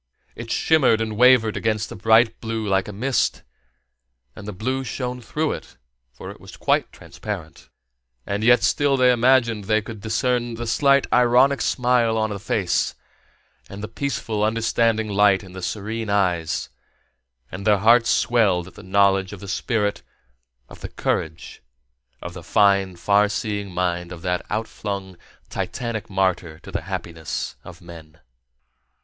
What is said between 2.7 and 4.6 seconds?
a mist, and the